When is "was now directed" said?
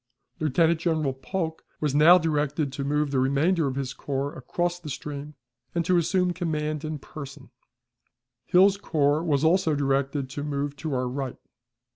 1.79-2.73